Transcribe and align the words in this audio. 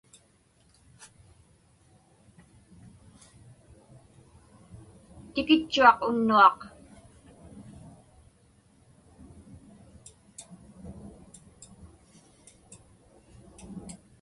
Tikitchuaq 5.33 5.97
unnuaq. 6.07 6.59